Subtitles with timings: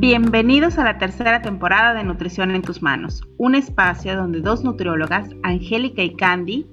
[0.00, 5.28] Bienvenidos a la tercera temporada de Nutrición en tus manos, un espacio donde dos nutriólogas,
[5.42, 6.66] Angélica y Candy,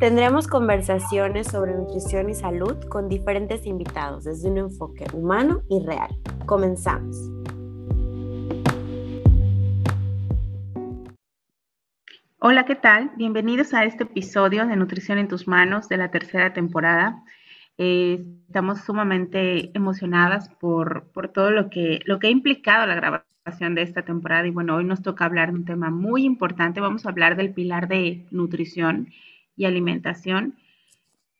[0.00, 6.10] tendremos conversaciones sobre nutrición y salud con diferentes invitados desde un enfoque humano y real.
[6.44, 7.16] Comenzamos.
[12.40, 13.12] Hola, ¿qué tal?
[13.16, 17.22] Bienvenidos a este episodio de Nutrición en tus manos de la tercera temporada.
[17.78, 23.74] Eh, estamos sumamente emocionadas por, por todo lo que, lo que ha implicado la grabación
[23.74, 26.80] de esta temporada y bueno, hoy nos toca hablar de un tema muy importante.
[26.80, 29.08] Vamos a hablar del pilar de nutrición
[29.56, 30.54] y alimentación.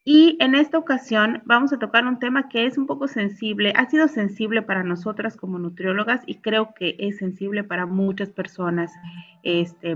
[0.04, 3.88] Y en esta ocasión vamos a tocar un tema que es un poco sensible, ha
[3.88, 8.90] sido sensible para nosotras como nutriólogas y creo que es sensible para muchas personas
[9.44, 9.94] este,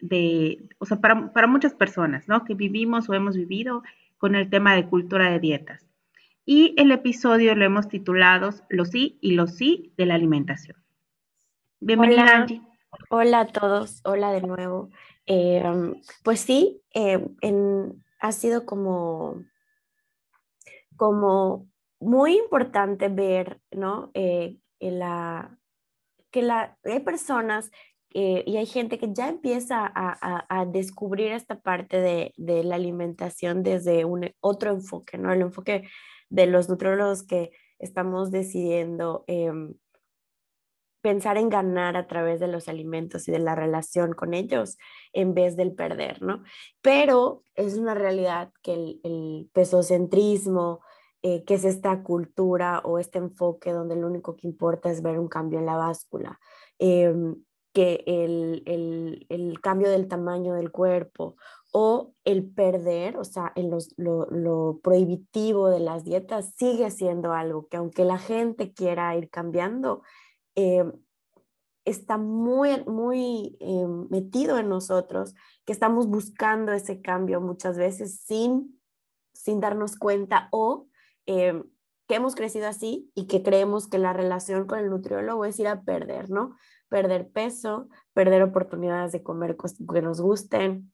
[0.00, 2.44] de, o sea, para, para muchas personas, ¿no?
[2.44, 3.82] Que vivimos o hemos vivido
[4.18, 5.86] con el tema de cultura de dietas.
[6.44, 10.76] Y el episodio lo hemos titulado Los sí y los sí de la alimentación.
[11.80, 12.62] Bienvenida, hola, Angie.
[13.10, 14.90] Hola a todos, hola de nuevo.
[15.26, 15.62] Eh,
[16.24, 19.44] pues sí, eh, en, ha sido como,
[20.96, 21.68] como
[22.00, 24.10] muy importante ver, ¿no?
[24.14, 25.56] Eh, la,
[26.30, 27.70] que la, hay personas
[28.14, 32.32] eh, y hay gente que ya empieza a, descubrir esta parte de,
[32.64, 35.32] la alimentación desde un, otro enfoque, ¿no?
[35.32, 35.88] El enfoque
[36.30, 39.74] de los nutriólogos que estamos decidiendo em,
[41.00, 44.78] pensar en ganar a través de los alimentos y de la relación con ellos
[45.12, 46.42] en vez del perder, ¿no?
[46.82, 50.80] Pero es una realidad que el, el pesocentrismo,
[51.20, 55.18] eh, que es esta cultura o este enfoque donde lo único que importa es ver
[55.18, 56.38] un cambio en la báscula.
[56.78, 57.34] Em,
[57.78, 61.36] que el, cambio del tamaño del cuerpo
[61.70, 67.76] o el perder, o sea, en lo, prohibitivo de las dietas sigue siendo algo que
[67.76, 70.02] aunque la gente quiera ir cambiando,
[70.56, 70.90] eh,
[71.84, 78.80] está muy, muy eh, metido en nosotros, que estamos buscando ese cambio muchas veces sin,
[79.34, 80.88] sin darnos cuenta o
[81.26, 81.62] eh,
[82.08, 85.68] que hemos crecido así y que creemos que la relación con el nutriólogo es ir
[85.68, 86.56] a perder, ¿no?
[86.88, 90.92] Perder peso, perder oportunidades de comer que nos gusten,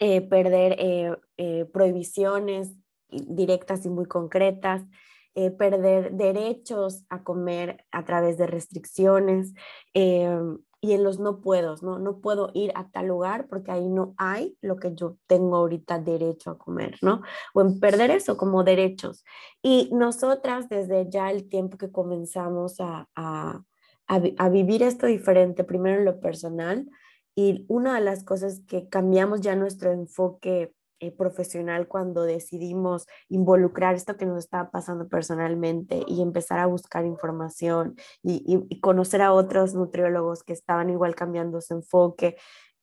[0.00, 2.74] eh, perder eh, eh, prohibiciones
[3.08, 4.82] directas y muy concretas,
[5.56, 9.54] perder derechos a comer a través de restricciones
[10.80, 11.98] y en los no puedo, ¿no?
[11.98, 15.98] No puedo ir a tal lugar porque ahí no hay lo que yo tengo ahorita
[15.98, 17.22] derecho a comer, ¿no?
[17.52, 19.24] O en perder eso como derechos.
[19.60, 23.08] Y nosotras desde ya el tiempo que comenzamos a,
[24.50, 26.88] vivir esto diferente, primero en lo personal.
[27.34, 33.94] Y una de las cosas que cambiamos ya nuestro enfoque eh, profesional cuando decidimos involucrar
[33.94, 39.74] esto que nos estaba pasando personalmente y empezar a buscar información y, conocer a otros
[39.74, 42.36] nutriólogos que estaban igual cambiando su enfoque,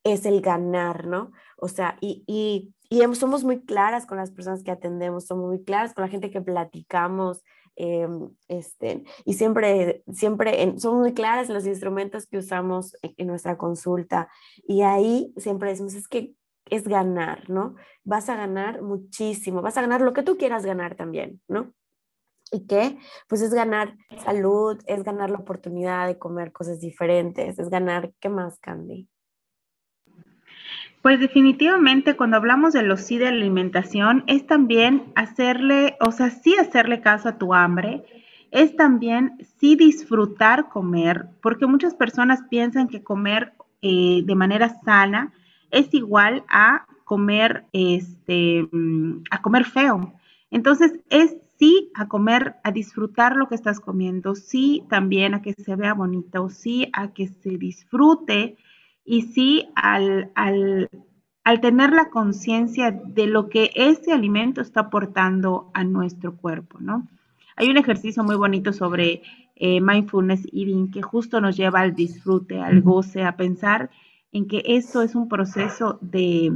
[0.05, 1.33] es el ganar, ¿no?
[1.57, 5.65] O sea, y, y, y somos muy claras con las personas que atendemos, somos muy
[5.65, 7.43] claras con la gente que platicamos,
[7.77, 14.29] Em, este, y siempre, siempre son muy claras los instrumentos que usamos en, nuestra consulta
[14.65, 16.33] y ahí siempre decimos, es que
[16.69, 17.75] es ganar, ¿no?
[18.05, 21.73] Vas a ganar muchísimo, vas a ganar lo que tú quieras ganar también, ¿no?
[22.51, 22.97] ¿Y qué?
[23.27, 28.29] Pues es ganar salud, es ganar la oportunidad de comer cosas diferentes, es ganar, ¿qué
[28.29, 29.09] más, Candy?
[31.05, 36.55] Pues definitivamente cuando hablamos de los sí de alimentación es también hacerle, o sea, sí
[36.57, 38.03] hacerle caso a tu hambre,
[38.49, 45.31] es también sí disfrutar comer, porque muchas personas piensan que comer eh, de manera sana
[45.69, 50.11] es igual a comer, este, mm, a comer feo.
[50.49, 55.53] Entonces es sí a comer, a disfrutar lo que estás comiendo, sí también a que
[55.53, 58.57] se vea bonito, sí a que se disfrute
[59.05, 60.89] y sí al, al,
[61.61, 67.07] tener la conciencia de lo que ese alimento está aportando a nuestro cuerpo, ¿no?
[67.55, 69.21] Hay un ejercicio muy bonito sobre
[69.55, 73.91] eh, mindfulness eating que justo nos lleva al disfrute, al goce, a pensar
[74.31, 76.51] en que esto es un proceso de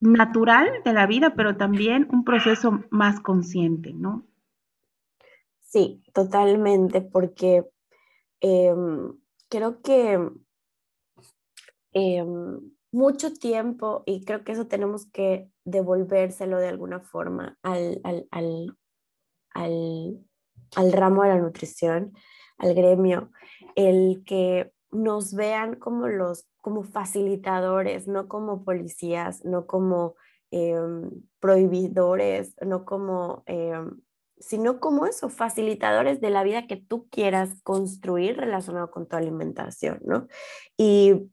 [0.00, 4.26] natural de la vida, pero también un proceso más consciente, ¿no?
[5.60, 7.64] Sí, totalmente, porque
[8.40, 9.14] em,
[9.48, 10.30] creo que
[11.94, 12.60] Em,
[12.90, 18.76] mucho tiempo y creo que eso tenemos que devolvérselo de alguna forma al, al, al,
[20.74, 22.12] al, ramo de la nutrición,
[22.58, 23.30] al gremio,
[23.74, 30.14] el que nos vean como los como facilitadores, no como policías, no como
[30.50, 34.02] em, prohibidores, no como em,
[34.38, 40.00] sino como eso, facilitadores de la vida que tú quieras construir relacionado con tu alimentación,
[40.04, 40.26] ¿no?
[40.76, 41.30] Y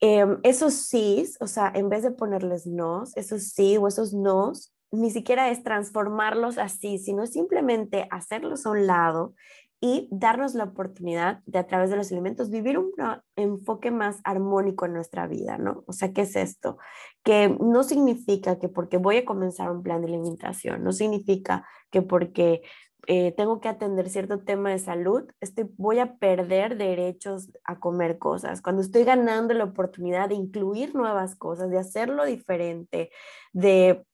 [0.00, 4.72] em, esos sí, o sea, en vez de ponerles nos, esos sí o esos nos,
[4.90, 9.34] ni siquiera es transformarlos así, sino simplemente hacerlos a un lado
[9.80, 12.90] y darnos la oportunidad de a través de los alimentos vivir un
[13.36, 15.84] enfoque más armónico en nuestra vida, ¿no?
[15.86, 16.78] O sea, ¿qué es esto?
[17.22, 22.02] Que no significa que porque voy a comenzar un plan de alimentación, no significa que
[22.02, 22.62] porque
[23.06, 28.18] eh, tengo que atender cierto tema de salud, estoy, voy a perder derechos a comer
[28.18, 28.60] cosas.
[28.60, 33.10] Cuando estoy ganando la oportunidad de incluir nuevas cosas, de hacerlo diferente,
[33.52, 34.04] de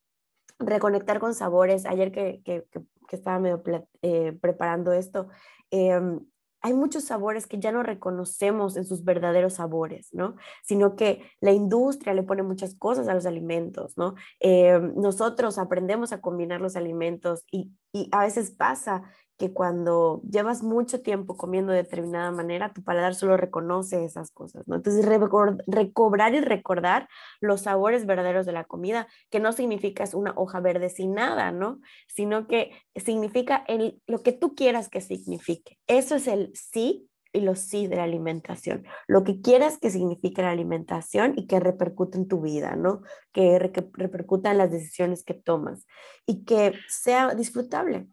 [0.59, 1.87] reconectar con sabores.
[1.87, 2.65] Ayer que, que,
[3.09, 3.63] que estaba medio
[4.03, 5.29] eh, preparando esto,
[5.77, 6.21] Em,
[6.65, 10.37] hay muchos sabores que ya no reconocemos en sus verdaderos sabores, ¿no?
[10.63, 14.15] Sino que la industria le pone muchas cosas a los alimentos, ¿no?
[14.41, 19.03] Em, nosotros aprendemos a combinar los alimentos y, y a veces pasa
[19.37, 24.67] que cuando llevas mucho tiempo comiendo de determinada manera, tu paladar solo reconoce esas cosas,
[24.67, 24.77] ¿no?
[24.77, 27.09] Entonces, recobrar y recordar
[27.41, 31.51] los sabores verdaderos de la comida, que no significa es una hoja verde sin nada,
[31.53, 31.81] ¿no?
[32.09, 35.79] Sino que significa el, lo que tú quieras que signifique.
[35.87, 38.85] Eso es el sí y los sí de la alimentación.
[39.09, 43.03] Lo que quieras que signifique la alimentación y que repercute en tu vida, ¿no?
[43.33, 45.85] Que, repercuta en las decisiones que tomas
[46.27, 48.07] y que sea disfrutable.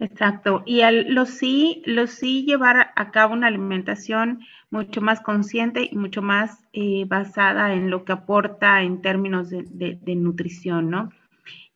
[0.00, 0.62] Exacto.
[0.64, 4.40] Y al, lo sí, lo sí llevar a cabo una alimentación
[4.70, 9.98] mucho más consciente y mucho más eh, basada en lo que aporta en términos de,
[10.16, 11.10] nutrición, ¿no?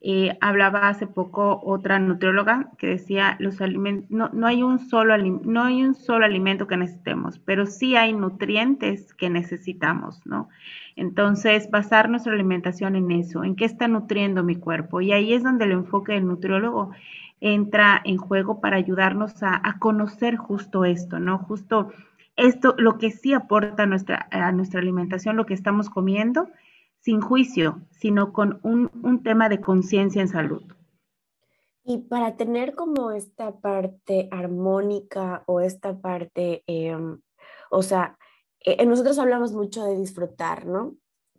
[0.01, 5.17] Eh, hablaba hace poco otra nutrióloga que decía los alimentos no, no, hay un solo
[5.17, 10.49] no hay un solo alimento que necesitemos, pero sí hay nutrientes que necesitamos, ¿no?
[10.95, 15.01] Entonces, basar nuestra alimentación en eso, en qué está nutriendo mi cuerpo.
[15.01, 16.91] Y ahí es donde el enfoque del nutriólogo
[17.39, 21.39] entra en juego para ayudarnos a, conocer justo esto, ¿no?
[21.39, 21.91] Justo
[22.35, 26.49] esto, lo que sí aporta a nuestra, a nuestra alimentación, lo que estamos comiendo,
[26.99, 30.63] sin juicio, sino con un, tema de conciencia en salud.
[31.83, 37.21] Y para tener como esta parte armónica o esta parte, em,
[37.69, 38.17] o sea,
[38.59, 40.95] eh, nosotros hablamos mucho de disfrutar, ¿no?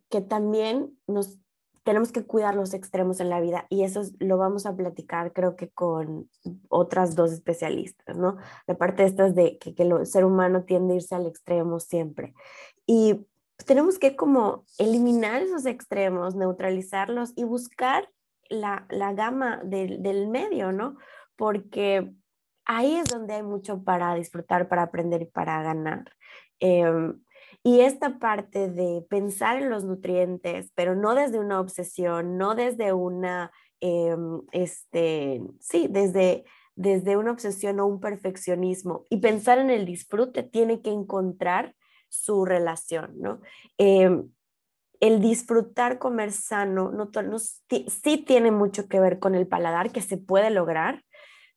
[0.09, 1.41] Que también nos
[1.87, 5.55] tenemos que cuidar los extremos en la vida y eso lo vamos a platicar creo
[5.55, 6.29] que con
[6.69, 8.39] otras dos especialistas, ¿no?
[8.67, 12.35] La parte de estas de que, el ser humano tiende a irse al extremo siempre.
[12.87, 13.25] Y
[13.67, 18.11] tenemos que como eliminar esos extremos, neutralizarlos y buscar
[18.51, 20.97] la, la gama del, del medio, ¿no?
[21.37, 22.13] Porque
[22.65, 26.11] ahí es donde hay mucho para disfrutar, para aprender y para ganar.
[26.59, 27.13] Eh,
[27.67, 32.93] y esta parte de pensar en los nutrientes, pero no desde una obsesión, no desde
[32.93, 36.45] una, em, este, sí, desde,
[36.77, 39.05] desde una obsesión o un perfeccionismo.
[39.11, 41.75] Y pensar en el disfrute tiene que encontrar
[42.09, 43.41] su relación, ¿no?
[43.79, 44.31] Em,
[45.01, 50.03] el disfrutar comer sano no, no, sí tiene mucho que ver con el paladar, que
[50.03, 51.03] se puede lograr,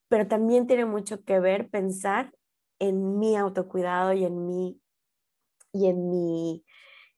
[0.07, 2.33] pero también tiene mucho que ver pensar
[2.79, 4.81] en mi autocuidado y en mi
[5.71, 6.63] y en mi,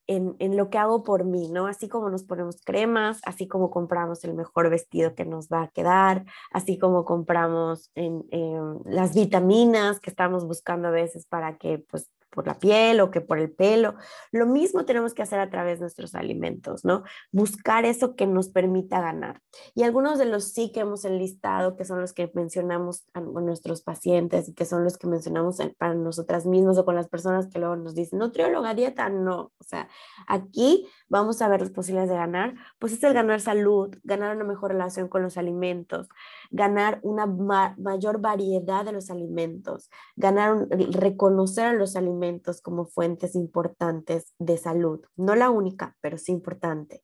[0.07, 1.67] en, en, lo que hago por mí, ¿no?
[1.67, 5.69] Así como nos ponemos cremas, así como compramos el mejor vestido que nos va a
[5.69, 11.79] quedar, así como compramos en, en las vitaminas que estamos buscando a veces para que
[11.79, 13.95] pues por la piel o que por el pelo.
[14.31, 17.03] Lo mismo tenemos que hacer a través de nuestros alimentos, ¿no?
[17.31, 19.41] Buscar eso que nos permita ganar.
[19.75, 23.81] Y algunos de los sí que hemos enlistado, que son los que mencionamos a nuestros
[23.81, 27.59] pacientes y que son los que mencionamos para nosotras mismas o con las personas que
[27.59, 29.51] luego nos dicen, nutrióloga, dieta, no.
[29.57, 29.89] O sea,
[30.27, 34.45] aquí vamos a ver las posibilidades de ganar, pues es el ganar salud, ganar una
[34.45, 36.07] mejor relación con los alimentos,
[36.51, 44.33] ganar una mayor variedad de los alimentos, ganar, reconocer a los alimentos como fuentes importantes
[44.37, 45.01] de salud.
[45.15, 47.03] No la única, pero sí importante.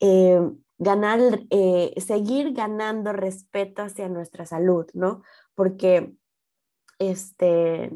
[0.00, 0.40] Eh,
[0.78, 5.22] ganar, eh, seguir ganando respeto hacia nuestra salud, ¿no?
[5.54, 6.14] Porque
[6.98, 7.92] este,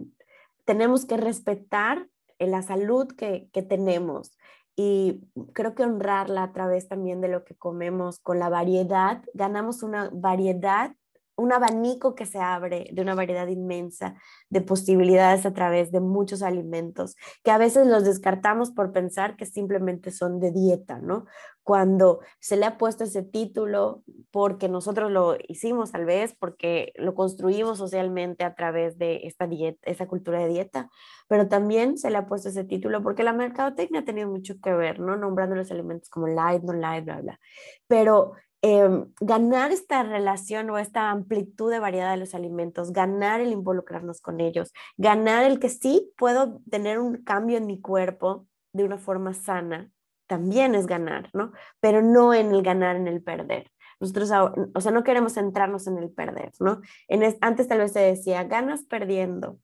[0.64, 4.32] tenemos que respetar la salud que, que tenemos
[4.82, 5.20] y
[5.52, 10.08] creo que honrarla a través también de lo que comemos con la variedad, ganamos una
[10.10, 10.94] variedad
[11.40, 14.14] un abanico que se abre de una variedad inmensa
[14.50, 19.46] de posibilidades a través de muchos alimentos, que a veces los descartamos por pensar que
[19.46, 21.24] simplemente son de dieta, ¿no?
[21.62, 27.14] Cuando se le ha puesto ese título porque nosotros lo hicimos tal vez, porque lo
[27.14, 30.90] construimos socialmente a través de esta dieta, esa cultura de dieta,
[31.28, 34.72] pero también se le ha puesto ese título porque la mercadotecnia ha tenido mucho que
[34.74, 35.16] ver, ¿no?
[35.16, 37.40] Nombrando los alimentos como light, no light, bla, bla.
[37.86, 38.32] Pero
[38.62, 44.20] Em, ganar esta relación o esta amplitud de variedad de los alimentos, ganar el involucrarnos
[44.20, 48.98] con ellos, ganar el que sí puedo tener un cambio en mi cuerpo de una
[48.98, 49.90] forma sana,
[50.26, 51.52] también es ganar, ¿no?
[51.80, 53.70] Pero no en el ganar, en el perder.
[53.98, 54.30] Nosotros,
[54.74, 56.82] o sea, no queremos centrarnos en el perder, ¿no?
[57.08, 59.58] En antes tal vez se decía, ganas perdiendo.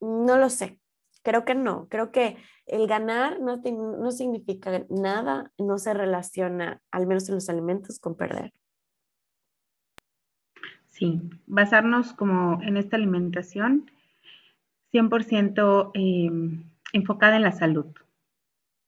[0.00, 0.78] No lo sé,
[1.24, 7.06] creo que no, creo que el ganar no, no significa nada, no se relaciona, al
[7.06, 8.52] menos en los alimentos, con perder.
[10.86, 13.90] Sí, basarnos como en esta alimentación
[14.92, 17.86] 100% em, enfocada en la salud.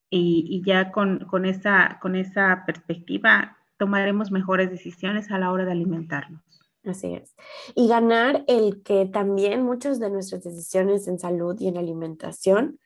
[0.08, 5.72] Y, ya con, con, esa, con esa perspectiva tomaremos mejores decisiones a la hora de
[5.72, 6.65] alimentarnos.
[6.86, 7.34] Así es.
[7.74, 12.78] Y ganar el que también muchas de nuestras decisiones en salud y en alimentación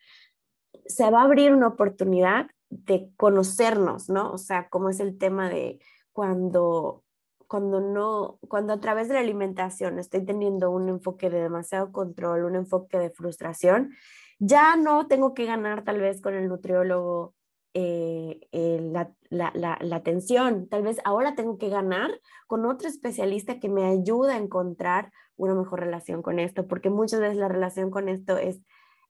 [0.87, 4.33] se va a abrir una oportunidad de conocernos, ¿no?
[4.33, 5.80] O sea, como es el tema de
[6.12, 7.04] cuando
[7.47, 12.45] cuando no, cuando a través de la alimentación estoy teniendo un enfoque de demasiado control,
[12.45, 13.90] un enfoque de frustración,
[14.38, 17.35] ya no tengo que ganar tal vez con el nutriólogo
[17.73, 18.41] eh,
[18.93, 20.69] la, la, la, atención.
[20.69, 22.11] Tal vez ahora tengo que ganar
[22.47, 27.21] con otro especialista que me ayude a encontrar una mejor relación con esto, porque muchas
[27.21, 28.61] veces la relación con esto es,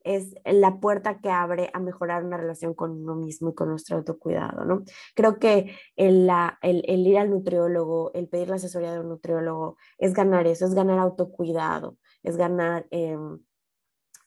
[0.03, 3.97] es la puerta que abre a mejorar una relación con uno mismo y con nuestro
[3.97, 4.83] autocuidado, ¿no?
[5.15, 6.29] Creo que el,
[6.61, 10.65] el, el ir al nutriólogo, el pedir la asesoría de un nutriólogo, es ganar eso,
[10.65, 13.39] es ganar autocuidado, es ganar, em,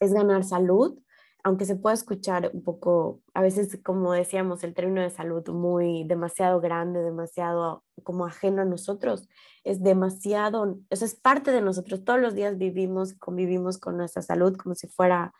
[0.00, 0.98] es ganar salud
[1.44, 6.04] aunque se pueda escuchar un poco, a veces como decíamos, el término de salud muy
[6.04, 9.28] demasiado grande, demasiado como ajeno a nosotros,
[9.62, 14.56] es demasiado, eso es parte de nosotros, todos los días vivimos, convivimos con nuestra salud
[14.56, 15.34] como si fuera,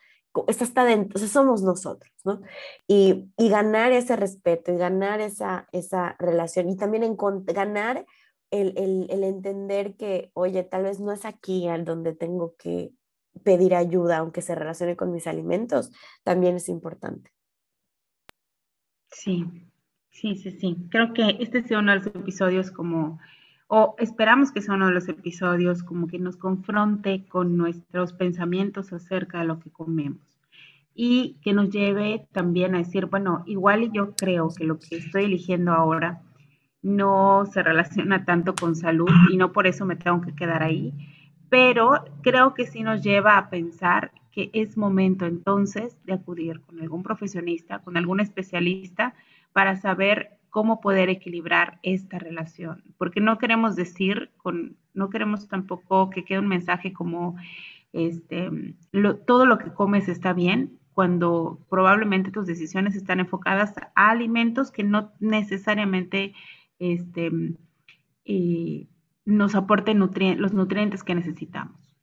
[0.47, 2.43] está está dentro, o somos nosotros, ¿no?
[2.87, 8.05] Y, y ganar ese respeto y ganar esa, esa relación y también en, ganar
[8.51, 12.93] el, el, el entender que, oye, tal vez no es aquí al donde tengo que
[13.43, 15.91] pedir ayuda, aunque se relacione con mis alimentos,
[16.23, 17.31] también es importante.
[19.11, 19.45] Sí,
[20.11, 20.77] sí, sí, sí.
[20.91, 23.19] Creo que este sea uno de los episodios como,
[23.69, 28.93] o esperamos que sea uno de los episodios como que nos confronte con nuestros pensamientos
[28.93, 30.21] acerca de lo que comemos
[30.95, 35.25] y que nos lleve también a decir, bueno, igual yo creo que lo que estoy
[35.25, 36.23] eligiendo ahora
[36.83, 40.93] no se relaciona tanto con salud y no por eso me tengo que quedar ahí
[41.55, 46.81] pero creo que sí nos lleva a pensar que es momento entonces de acudir con
[46.81, 49.15] algún profesionista, con algún especialista
[49.53, 56.11] para saber cómo poder equilibrar esta relación, porque no queremos decir, con, no queremos tampoco
[56.11, 57.37] que quede un mensaje como
[57.93, 58.51] este,
[59.25, 64.83] todo lo que comes está bien, cuando probablemente tus decisiones están enfocadas a alimentos que
[64.83, 66.35] no necesariamente
[66.81, 67.31] este,
[68.25, 68.89] eh,
[69.25, 71.97] nos aporte los nutrientes que necesitamos.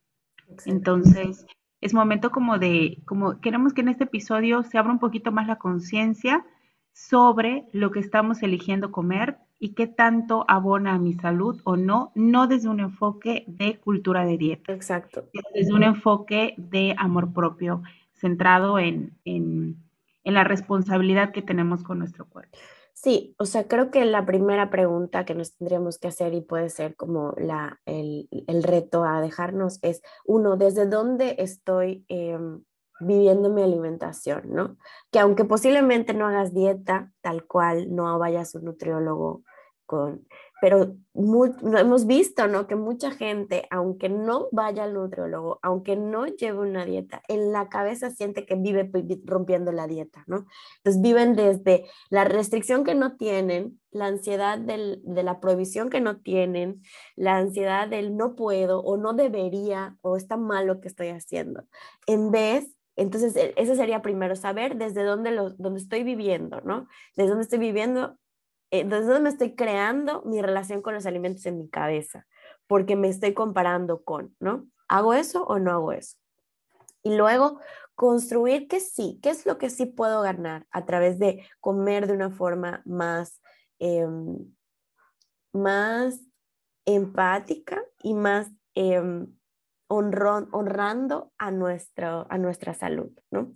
[0.65, 1.45] Entonces,
[1.79, 5.47] es momento como de, como queremos que en este episodio se abra un poquito más
[5.47, 6.45] la conciencia
[6.93, 12.11] sobre lo que estamos eligiendo comer y qué tanto abona a mi salud o no,
[12.15, 14.73] no desde un enfoque de cultura de dieta.
[14.73, 15.29] Exacto.
[15.53, 19.77] Desde un enfoque de amor propio, centrado en, en,
[20.23, 22.57] en la responsabilidad que tenemos con nuestro cuerpo.
[22.93, 26.69] Sí, o sea, creo que la primera pregunta que nos tendríamos que hacer y puede
[26.69, 28.27] ser como la, el,
[28.63, 32.63] reto a dejarnos es, uno, ¿desde dónde estoy em,
[32.99, 34.43] viviendo mi alimentación?
[34.53, 34.77] ¿no?
[35.11, 39.43] Que aunque posiblemente no hagas dieta tal cual, no vayas a un nutriólogo
[40.61, 42.67] pero hemos visto, ¿no?
[42.67, 47.67] Que mucha gente, aunque no vaya al nutriólogo, aunque no lleve una dieta, en la
[47.67, 48.89] cabeza siente que vive
[49.25, 50.45] rompiendo la dieta, ¿no?
[50.77, 56.19] Entonces viven desde la restricción que no tienen, la ansiedad de la prohibición que no
[56.19, 56.83] tienen,
[57.15, 61.63] la ansiedad del no puedo o no debería o está mal lo que estoy haciendo.
[62.05, 66.87] En vez entonces, e, eso sería primero saber desde dónde, lo, dónde estoy viviendo, ¿no?
[67.15, 68.17] Desde dónde estoy viviendo
[68.71, 72.25] entonces, ¿dónde me estoy creando mi relación con los alimentos en mi cabeza?
[72.67, 74.65] Porque me estoy comparando con, ¿no?
[74.87, 76.17] ¿Hago eso o no hago eso?
[77.03, 77.59] Y luego,
[77.95, 82.13] construir que sí, qué es lo que sí puedo ganar a través de comer de
[82.13, 83.41] una forma más,
[83.79, 84.37] em,
[85.53, 86.21] más
[86.85, 89.27] empática y más em,
[89.87, 93.53] honrando a, a nuestra salud, ¿no?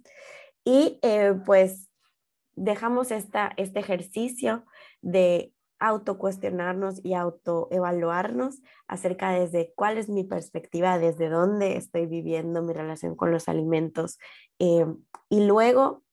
[0.66, 1.90] Y eh, pues
[2.56, 4.66] dejamos esta, este ejercicio
[5.06, 12.74] de autocuestionarnos y autoevaluarnos acerca desde cuál es mi perspectiva, desde dónde estoy viviendo mi
[12.74, 14.18] relación con los alimentos.
[14.60, 14.86] Eh,
[15.30, 16.04] y luego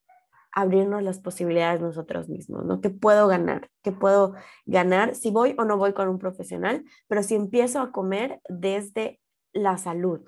[0.52, 2.82] abrirnos las posibilidades nosotros mismos, ¿no?
[2.82, 3.70] ¿Qué puedo ganar?
[3.82, 4.34] ¿Qué puedo
[4.66, 6.84] ganar si voy o no voy con un profesional?
[7.08, 9.20] Pero si empiezo a comer desde
[9.54, 10.20] la salud,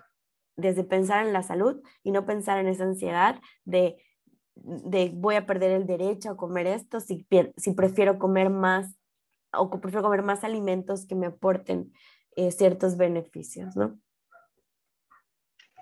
[0.57, 3.97] desde pensar en la salud y no pensar en esa ansiedad de,
[4.57, 8.95] de voy a perder el derecho a comer esto si, si prefiero comer más
[9.53, 11.93] o prefiero comer más alimentos que me aporten
[12.37, 13.99] eh, ciertos beneficios, ¿no?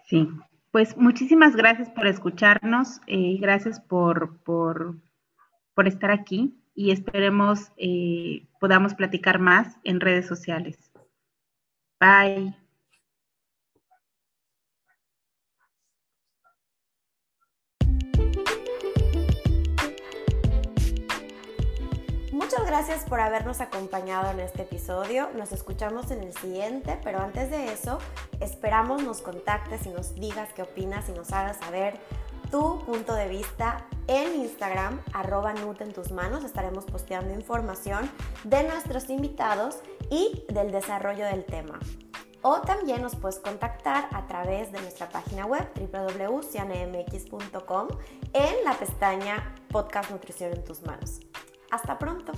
[0.07, 0.29] Sí,
[0.71, 4.99] pues muchísimas gracias por escucharnos, y eh, gracias por, por,
[5.75, 10.91] por, estar aquí y esperemos eh, podamos platicar más en redes sociales.
[12.01, 12.62] Bye.
[22.53, 25.31] Muchas gracias por habernos acompañado en este episodio.
[25.35, 27.97] Nos escuchamos en el siguiente, pero antes de eso,
[28.41, 31.99] esperamos nos contactes y nos digas qué opinas y nos hagas saber
[32.51, 36.45] tu punto de vista en Instagram, arroba Nut en tus manos.
[36.45, 38.11] Estaremos posteando información
[38.45, 39.79] de nuestros invitados
[40.11, 41.81] y del desarrollo del tema.
[42.43, 47.89] O también nos puedes contactar a través de nuestra página web www.cianemx.com
[48.35, 51.21] en la pestaña Podcast Nutrición en tus manos.
[51.73, 52.33] Hasta pronto.